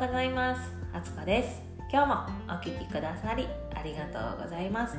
[0.00, 0.72] ございます。
[0.94, 1.60] あつこです。
[1.92, 2.14] 今日も
[2.48, 4.96] お聞きくださりありがとうございます。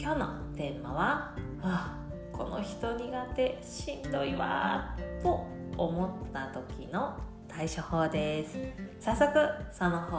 [0.00, 1.98] 今日のテーマは、はあ、
[2.32, 7.16] この人苦手しんどいわと思った時の
[7.46, 8.58] 対処法です。
[8.98, 9.32] 早速
[9.70, 10.16] その方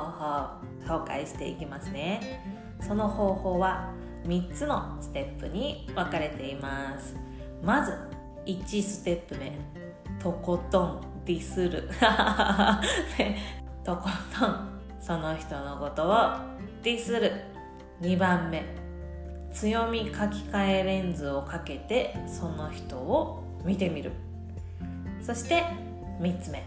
[0.87, 2.41] 法紹介していきますね。
[2.79, 3.91] その方法は
[4.23, 7.17] 3つのステップに分かれています。
[7.61, 7.91] まず
[8.45, 9.51] 1ステップ目。
[10.23, 11.89] とことんディスる。
[13.87, 14.67] とことん
[14.99, 16.17] その人のことを
[16.83, 17.31] ディスる。
[18.01, 18.65] 2番目。
[19.53, 24.11] 強み書き換えレンズをかけてその人を見てみる。
[25.21, 25.63] そして
[26.19, 26.65] 3つ目。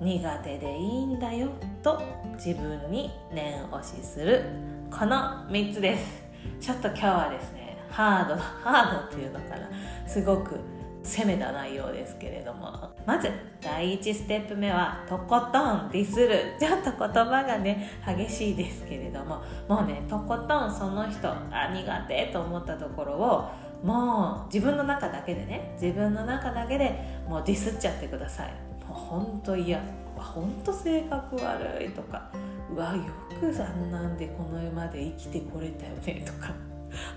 [0.00, 1.50] 苦手でいいんだよ
[1.82, 2.00] と
[2.36, 4.44] 自分に念押しする。
[4.90, 6.22] この3つです。
[6.58, 9.68] ちょっと今日はですねハードハードっていうのかな。
[10.08, 10.58] すごく
[11.06, 12.72] 攻めた内容ですけれども。
[13.06, 16.56] まず第1ステップ目はとことんディスる。
[16.58, 19.40] ちょっと言葉がね激しいですけれども。
[19.68, 23.50] もうねとことんその人あ苦手と思ったところを
[23.84, 28.48] もう自分の中だけでね自分の中だけでもうディスっちゃってください。
[28.88, 29.80] もうほんと嫌。
[30.16, 31.90] ほんと性格悪い。
[31.90, 32.30] とか。
[32.68, 33.02] うわよ
[33.38, 36.24] くあんなんでこの世まで生きてこれたよね。
[36.26, 36.52] とか。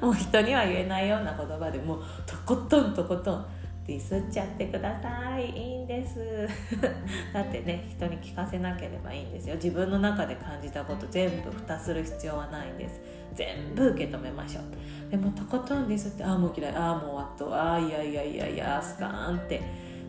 [0.01, 3.45] もう人には言えないような言葉でもうとことんとことん
[3.89, 5.49] ディスっちゃってください。
[5.49, 6.47] いいんです。
[7.33, 9.55] だってね人に聞かせなければいいんですよ。
[9.55, 13.01] 自分の中で感じたこと全部蓋する必要はないんです。
[13.33, 15.09] 全部受け止めましょう。
[15.09, 16.75] でもとことんディスってああもう嫌い。
[16.75, 19.59] ああもう終わっとああいやいやいやいやスカーンって。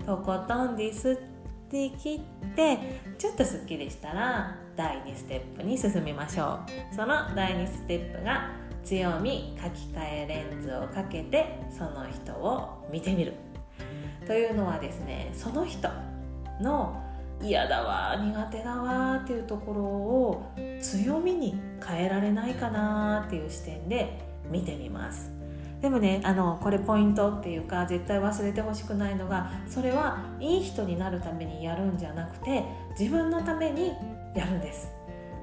[0.04, 1.16] とことんディスっ
[1.70, 2.78] てきって
[3.16, 6.58] ちょっとすっきりしたら第2ステップに進みましょ
[6.92, 6.94] う。
[6.94, 8.50] その第2ステップが
[8.84, 13.32] 強み書き換えレンズをかけてその人を見てみる
[14.30, 15.88] というのはですねその人
[16.60, 17.02] の
[17.42, 25.32] 嫌だわ苦手だわっていうところを強みに変えられないかなっていう視点で見てみます。
[25.82, 32.62] でもねあのこれポイントっていうか絶対忘れてほしくないのがそれはいい人になるためにやるんじゃなくて
[32.96, 33.94] 自分のために
[34.36, 34.92] やるんです。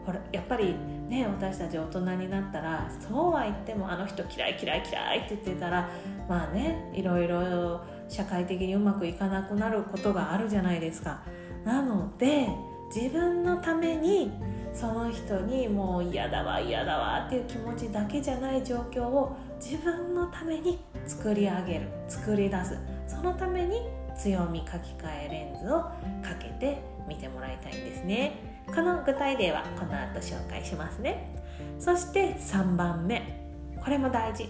[0.05, 0.73] ほらやっぱり
[1.09, 5.89] ね私たち大人になったらそうは言ってもあの人嫌い嫌い嫌いって言ってたら
[6.29, 11.21] まあねいろいろ社会的にうまくいかなくなることがあるじゃないですか。
[11.65, 12.47] なので
[12.93, 14.31] 自分のために
[14.73, 22.77] その人にもう嫌だわ嫌だわっていう気持ちだけじゃない状況を自分のために作り上げる作り出す。
[23.07, 25.93] そのために強み書き換えレンズをか
[26.39, 28.63] けて見てもらいたいんですね。
[28.67, 31.35] この具体例はこの後紹介しますね。
[31.79, 33.43] そして3番目。
[33.83, 34.49] これも大事。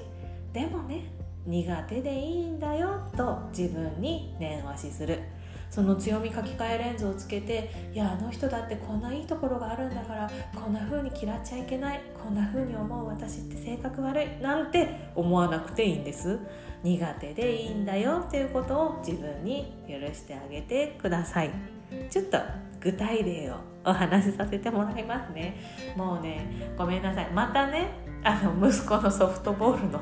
[0.54, 1.17] でもね
[1.48, 5.20] 苦手でいいんだよと自分に念押しする。
[5.70, 16.40] その強み書き換えレンズをつけていやあの人だってこんないいところがあるんだからこんな風に嫌っちゃいけないこんな風に思う私って性格悪いなんて思わなくていいんです。
[16.84, 21.52] 苦手でいいんだよっていうことを自分に許してあげてください。
[22.10, 22.38] ちょっと
[22.80, 23.56] 具体例を
[23.86, 25.58] お話しさせてもらいますね。
[25.98, 27.30] もうねごめんなさい。
[27.32, 27.90] またね
[28.24, 30.00] あの息子のソフトボールの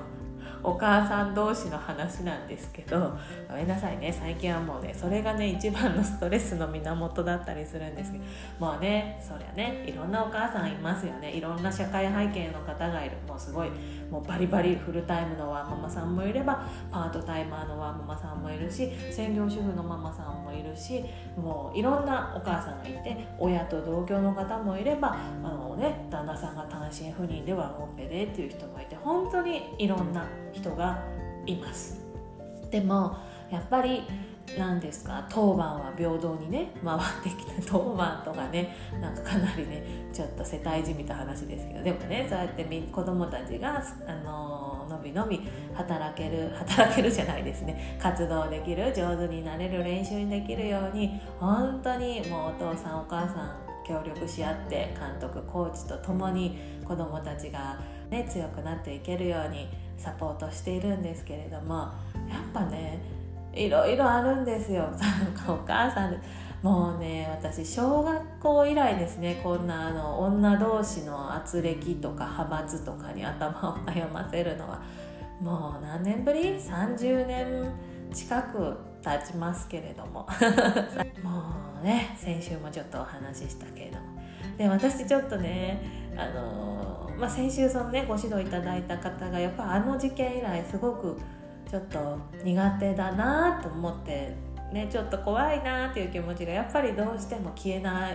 [0.65, 3.17] お母さん同士の話なんですけど
[3.47, 4.11] ごめんなさいね。
[4.11, 8.23] 最近はもうねそれがね一番のストレスの源だったりするんですけど
[8.59, 11.31] もうねそりゃねいろんなお母さんいますよね。
[11.31, 13.17] いろんな社会背景の方がいる。
[13.27, 13.69] もうすごい
[14.09, 21.03] もうバリバリフルタイムのワンママさんもいればパートタイマーのワンママさんもいるし専業主婦のママさんもいるし
[21.37, 30.25] もういろんなお母さんがいて親と同居の方もいればあの、ね、旦那さんが単身赴任でワンオペでっていう人もいて本当にいろんな
[30.55, 31.03] 人が
[31.45, 32.01] います。
[32.71, 33.17] でも
[33.51, 34.03] やっぱり
[34.57, 39.83] 何ですか当番は平等にね回ってきた 当番とかねなんかかなりね
[40.13, 45.41] ちょっと世帯じみた話ですけどでもねそうやって子どもたちが、あののびのび
[45.73, 47.97] 働ける働けるじゃないですね。
[48.01, 57.79] 活動できる上手になれる練習にできるように本当にもうお父さんお母さん協力し合って監督コーチと共に子どもたちが、
[58.09, 62.99] ね、強くなっていけるようにサポートしているんですけれどもやっぱね
[63.53, 64.89] いろいろあるんですよ。
[65.47, 66.21] お母さん
[66.61, 74.81] もうね私小学校以来ですねこんなあの女同士の圧力とか派閥とかに頭を悩ませるのは。
[75.41, 77.71] もう何年ぶり ?30 年
[78.13, 80.27] 近く経ちますけれども。
[81.21, 81.43] も
[81.81, 84.05] うね先週もちょっとお話ししたけれども。
[84.57, 91.17] で私ちょっとねあの、まあ、先週そのねご指導いただいた方がやっぱあの事件以来すごく
[91.69, 94.35] ちょっと苦手だなと思って
[94.71, 98.11] ねちょっと怖いなっていう気持ちがやっぱりどうしても消えな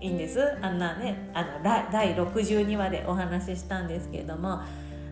[0.00, 0.40] いんです。
[0.60, 4.60] あんなねあの第62話でお話ししたんですけれども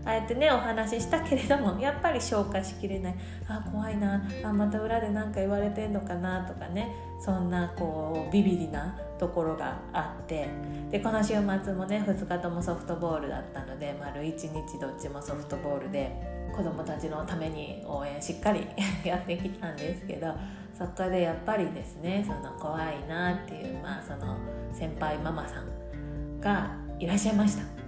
[0.05, 3.15] ああやってねお話ししたけれども やっぱり消化しきれない。
[3.49, 4.23] あ怖いな。
[4.45, 6.89] あまた裏で何か言われてんのかなとかね。
[7.21, 10.49] そんなこうビビりなところがあって。
[10.91, 16.11] でこの週末もね2日ともソフトボールだったので丸1日どっちもソフトボールで
[16.55, 18.67] 子どもたちのために応援しっかり
[19.03, 20.35] やってきたんですけど
[20.77, 24.37] そこでやっぱりですねその怖いなっていう、まあ、その
[24.73, 27.82] 先輩ママさんがいらっしゃいました。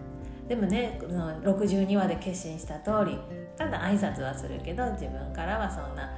[0.48, 3.18] でもね62話で決心した通り
[3.56, 6.12] ただ挨拶はするけど自分からはそんな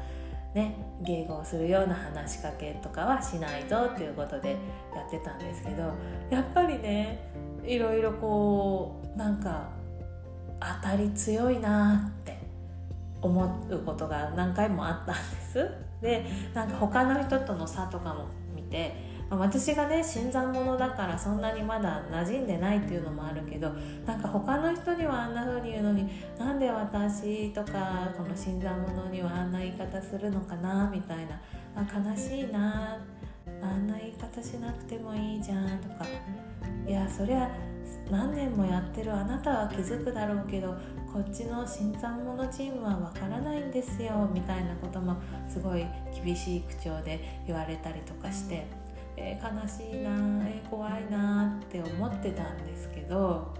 [0.54, 4.56] ね迎合するような話しかけとかはしないぞっていうことで
[4.94, 5.92] やってたんですけど
[6.30, 7.30] やっぱりね
[7.64, 9.68] いろいろこうなんか
[10.82, 12.38] 当たり強いなって
[13.20, 15.70] 思うことが何回もあったんです。
[16.00, 16.24] で
[16.54, 18.94] なんか他の人との差とかも見て
[19.28, 23.70] 私がね新参者だからそんなにまだ馴染んでないっていうのもあるけど
[24.06, 26.08] なんか他の人にはあんな風に言うのに
[26.38, 31.40] なんで私とかこの新参者にはあんな言い方するのかなみたいな
[31.74, 32.98] あ悲しいな
[33.62, 36.06] あんな言い方しなくてもいいじゃんとか
[36.86, 37.50] いやそりゃ
[38.10, 40.76] 何年もやってるあなたは気づくだろうけど
[41.12, 45.16] こっちの新参者チームはわからないんですよみたいなことも
[45.48, 45.84] すごい
[46.24, 48.85] 厳しい口調で言われたりとかして。
[49.16, 50.10] えー、悲しいな
[50.46, 53.54] えー、怖いなって思ってたんですけど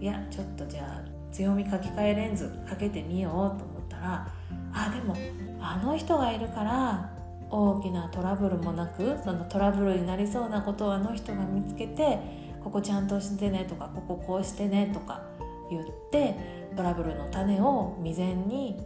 [0.00, 4.28] いやちょっとじゃあ強み書き換えレンズかけてみようと思ったら
[4.72, 5.16] あでも
[5.60, 7.10] あの人がいるから
[7.50, 12.18] 大きなトラブルもなくそのトラブルになりそうなことをあの人が見つけて
[12.62, 15.22] ここちゃんとしてねとかこここうしてねとか
[15.70, 16.36] 言って
[16.76, 18.82] トラブルの種を未然に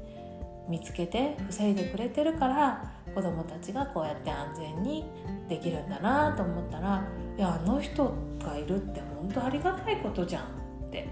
[0.68, 5.04] 見つけて防いでくれてるから子どもたちがこうやって安全に
[5.48, 7.04] できるんだなと思ったら
[7.36, 10.46] いやあの人がいるって本当ありがたいことじゃんっ
[10.92, 11.08] て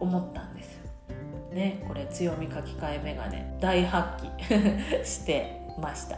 [0.00, 0.82] 思ったんですよ。
[1.52, 6.16] ねこれ強み書き換えメガネ大発揮 してました。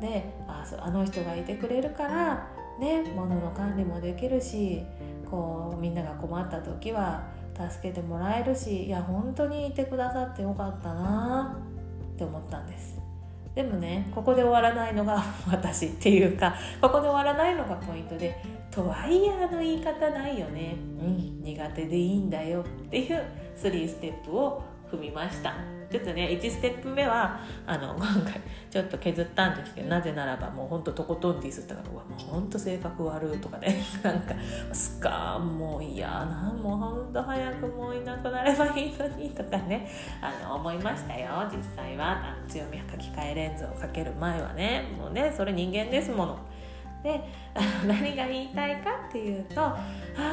[0.00, 2.46] であそうあの人がいてくれるから
[2.78, 4.84] ね物の管理もできるし
[5.28, 7.24] こうみんなが困った時は
[7.56, 11.58] 助けてもらえるしいや本当にいてくださってよかったな
[12.14, 12.97] って思ったんです
[13.54, 18.36] でもねここで終わらないのが 私っていうかここで終わらないのがポイントで
[18.70, 20.76] とはいえあの言い方ないよね。
[21.00, 23.24] うん苦手でいいんだよっていう
[23.56, 25.78] 3ステップを踏みました。
[25.90, 28.40] ちょっとね1ステップ目はあの今回
[28.70, 34.34] ちょっと削ったんですけどなぜならばもうほんととことんディスったからうわもうほんと性格悪いとかね なんか
[34.70, 39.88] スカーンもう嫌なもうほんと早くもういなくなればいいのにとかね
[40.20, 41.28] あの思いましたよ。
[41.50, 44.84] 実際はあの強み書き換えレンズをかける前はね。
[44.98, 46.38] もうねそれ人間ですもの。
[47.02, 47.20] で
[47.86, 49.76] 何が言いたいかっていうとあ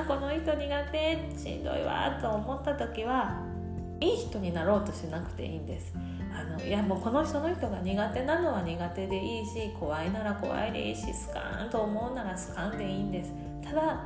[0.08, 3.55] この人苦手しんどいわと思った時は
[4.00, 5.94] いい人になろうとしなくていいんです。
[6.34, 13.32] あのいやもうこの人の人が苦手なのは苦手でいいし怖いなら怖いでいいしスカーンと思うならスカンでいいんです。
[13.64, 14.06] ただ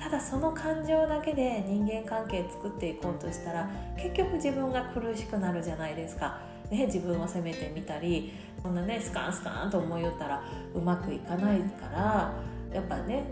[0.00, 6.38] ただその感情だけで人間関係作っていこうとしたら結局自分が苦しくなるじゃないですか、
[6.70, 8.32] ね、自分を責めてみたり
[8.62, 10.42] そんなねスカンスカンと思いよったら
[10.74, 12.32] うまくいかないから
[12.72, 13.24] やっぱね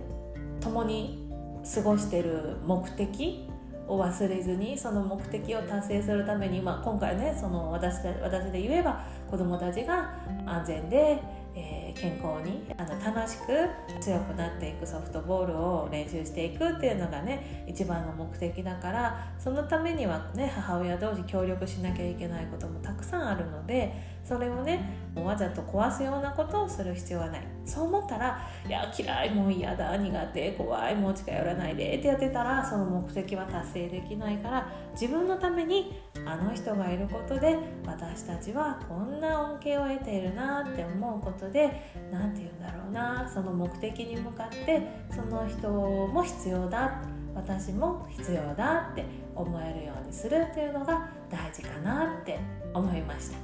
[0.60, 1.26] 共に
[1.74, 3.48] 過ごしてる目的
[3.88, 10.14] を忘れずにその目的を達成するために、まあ、今回ねその私で私で言えば子どもたちが
[10.46, 11.20] 安全で
[11.60, 13.68] えー、健康にあの楽しく
[14.00, 23.92] 強くなっていくソフトボールを練習していくっていうのがね一番の目的だからそのためにはね母親同士協力しなきゃいけないこともたくさんあるので
[24.24, 27.57] それをねわざと壊すようなことをする必要はない。
[27.68, 37.56] そう思ったら「いや嫌いもう嫌だ苦手怖いもう近寄らないで」ってやってたらその目的は達成できないから自分のためにあの人がいることで
[37.86, 47.00] 私たちはこんな恩恵を得ているなって思うことで何て言うんだろうなその目的に向かってその人も必要だ
[47.34, 52.38] 私も必要だって思えるようにするというのが大事かなって
[52.74, 53.38] 思いました。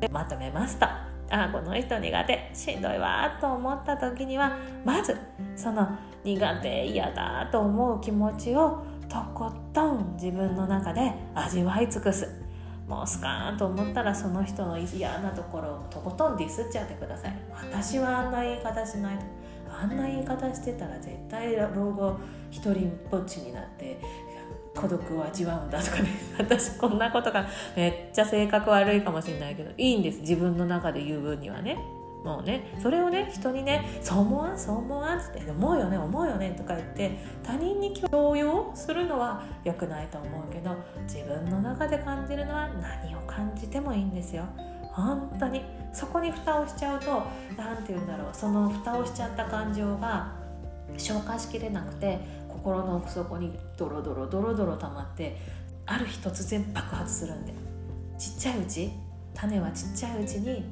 [0.00, 1.09] でまとめました。
[1.30, 5.16] あこの人苦手しんどいわと思った時にはまず
[5.56, 5.88] その
[6.24, 12.28] 苦手嫌だと思う気持ちをとことん自分の中で味わい尽くす。
[12.86, 17.36] もうスカーンと思ったらその人の嫌なところをとことんディスっちゃってください。
[17.52, 19.18] 私はあんな言い方しない
[19.70, 22.18] あんな言い方してたら絶対老後
[22.50, 24.00] 一人ぼっちになって
[24.74, 26.08] 孤独を味わうんだとかね。
[26.38, 27.46] 私こんなことが
[27.76, 30.20] めっちゃ性格悪いかもしれないけどいいんです。
[30.20, 31.78] 自分の中で言う分にはね。
[32.24, 32.74] もうね。
[32.82, 34.58] それをね人にね「そう思わん？
[34.58, 35.96] そう思わん」って「思うよね？
[35.96, 42.68] 思うよね」とか言って他人に強要するのは良くないと思うけど自分の中で感じるのは
[43.02, 44.44] 何を感じてもいいんですよ。
[44.92, 45.64] 本当に。
[45.92, 47.22] そこに蓋をしちゃうと
[47.56, 48.28] 何て言うんだろう。
[48.32, 50.28] その蓋をしちゃった感情が
[50.98, 52.18] 消化しきれなくて
[52.60, 55.36] 心の奥底にドロドロドロドロ溜まって
[55.86, 57.54] ある日突然爆発するんで
[58.18, 58.90] ちっちゃいうち
[59.34, 60.64] 種はちっちゃいうちに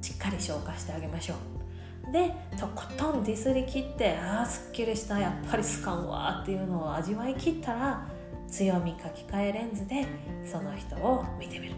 [0.00, 2.12] しっかり消化してあげましょう。
[2.12, 8.06] でとことんディスり切ってああすっきりしたやっぱり好かんわっていうのを味わい切ったら
[8.48, 10.06] 強み書き換えレンズで
[10.44, 11.74] その人を見てみる。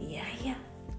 [0.00, 0.56] いやいや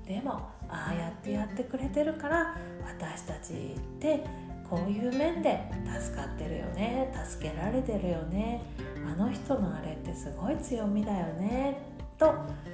[0.08, 0.34] でも
[0.70, 2.56] ああやってやってくれてるから
[2.86, 4.24] 私たちって
[4.70, 5.60] こういう面で
[6.02, 8.62] 助かってるよね助けられてるよね
[9.08, 12.34] あの人のあれってすごい強みだよねと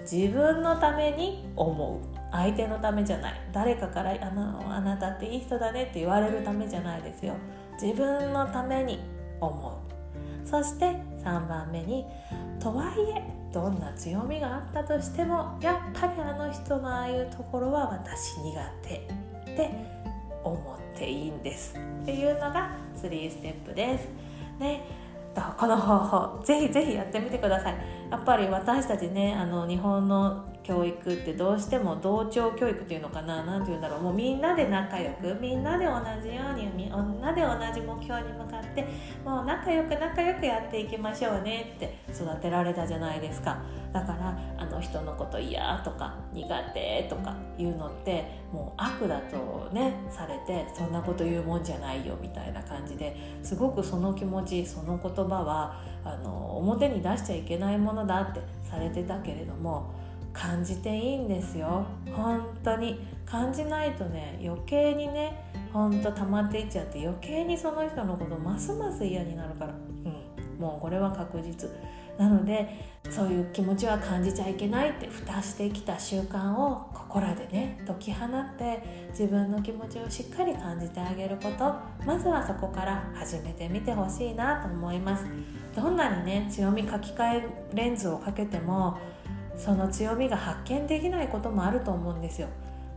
[0.10, 2.22] 自分のために思う。
[2.32, 3.34] 相手のためじゃない。
[3.52, 7.34] 誰かからあの「あなたっていい人だね」って言われるためじゃないですよ。
[7.82, 9.00] 自分のために
[9.40, 10.48] 思う。
[10.48, 12.06] そして3番目に
[12.60, 18.96] とはいえどんな強みがあったとしてもやっぱりあの人のああいうところは私苦手
[19.52, 19.70] って
[20.44, 24.08] 思っていいんですっていうのが3ステップです。
[24.60, 25.02] ね
[25.58, 27.76] この方法ぜひぜひやってみてください
[28.10, 34.02] やっぱり私たちねあの日本の教育ってどうしても同調教育っていうのかな何て言うんだろう。
[34.02, 38.88] もうみんなで仲良くみんなで同じようにみんなで同じ目標に向かって
[39.26, 43.62] もう仲良く仲良くやっていきましょうねって育てられたじゃないですか。
[43.92, 59.94] だからあの人のこと嫌とか苦手とかいうのってもう悪だとねされてそんなこと言うもんじゃないよみたいな感じですごくその気持ちその言葉はあの表に出しちゃいけないものだってされてたけれども
[60.34, 61.86] 感じていいんですよ。
[62.14, 63.22] 本当に。
[63.32, 71.70] 感じないとね余計にねほんと溜まっていっちゃって余計にその人のことますます嫌になるから、うん、もうこれは確実。
[72.18, 72.68] なので
[73.10, 81.74] そういう気持ちは感じちゃいけないって蓋してきた習慣をここらでね解き放って自分の気持ちをしっかり感じてあげること。
[82.06, 85.26] まずはそこから始めてみてほしいなと思います。
[85.74, 88.98] どんなにね強み書き換えレンズをかけても
[89.58, 92.48] その強みが発見できないこともあると思うんですよ。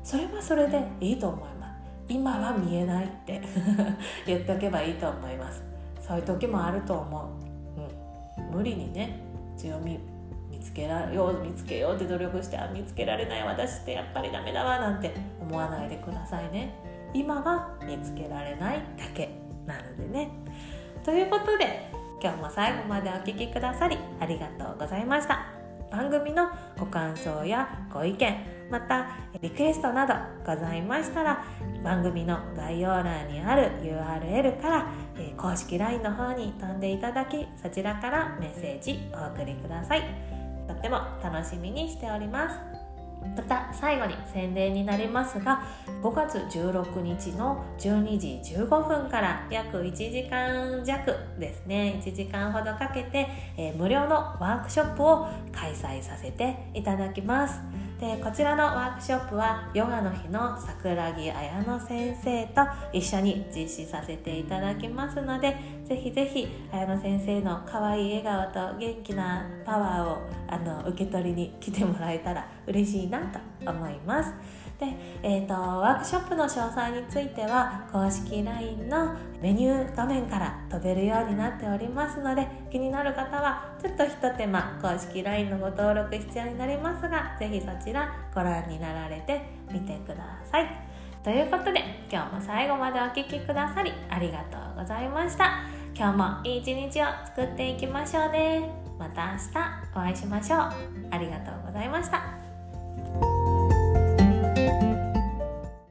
[0.03, 1.75] それはそれでいいと思います。
[2.09, 3.41] 今は見えないって。
[4.27, 5.63] 言っておけばいいと思います。
[6.07, 7.31] そういう時もあると思
[8.39, 9.21] う、うん、無理にね
[9.57, 9.99] 強み
[10.51, 16.75] 見つけられよう見つけようって努力してあ見つけられない私ってやっぱりダメだわなんて思わないでくださいね。
[17.15, 19.31] 今は見つけられないだけ
[19.67, 20.31] なのでね。
[21.05, 21.91] ということで
[22.23, 25.54] 今日も最後までお聴きくださりありがとうございました。
[25.95, 28.37] 番組のご感想やご意見
[28.69, 31.45] またリクエストなどございましたら
[31.85, 34.87] 番組の概要欄にある URL から、
[35.37, 40.03] 公式 LINE の方に飛んでいただきそちらからメッセージお送りください。
[40.67, 42.74] とっても楽しみにしております。
[43.37, 45.63] また最後に宣伝になりますが
[46.03, 52.01] 5月16日の12時15分から約1時間弱ですね。
[52.05, 57.74] 1時間ほどかけて、えー、無料のワークショップを開催させていただきます。
[58.05, 62.61] でこちらのワークショップはヨガの日の桜木綾乃先生と
[62.93, 65.57] 一緒に実施させていただきますので
[65.87, 70.19] ぜひぜひ綾乃先生の可愛い笑顔と元気なパワーを
[70.49, 73.21] あの受け取りに来てもらえたら嬉しいな
[73.65, 74.35] と思います。
[74.79, 74.87] で、
[75.23, 90.67] えーと、ワークショップの詳細については公式 LINE のメニュー画面から飛べるようになっておりますので気になる方はちょっとひと手間公式 LINE のご登録必要になりますが是非そちらご覧になられてみてください。
[91.23, 95.61] ということで今日も最後までお聴きくださりありがとうございました。
[95.97, 98.69] 今日もいい一日を作っていきましょうね。
[98.99, 99.45] また明日
[99.95, 100.61] お会いしましょう。
[101.11, 102.44] ありがとうございました。